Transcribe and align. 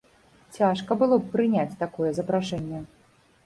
Цяжка 0.57 0.97
было 1.03 1.19
б 1.21 1.29
прыняць 1.37 1.77
такое 1.85 2.11
запрашэнне. 2.23 2.85